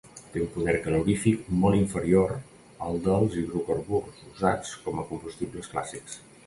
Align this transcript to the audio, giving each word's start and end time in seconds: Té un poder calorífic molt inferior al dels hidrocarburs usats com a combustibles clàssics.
Té 0.35 0.39
un 0.43 0.47
poder 0.53 0.73
calorífic 0.85 1.51
molt 1.65 1.79
inferior 1.81 2.33
al 2.89 2.99
dels 3.11 3.39
hidrocarburs 3.43 4.27
usats 4.33 4.77
com 4.89 5.03
a 5.05 5.09
combustibles 5.13 5.73
clàssics. 5.77 6.23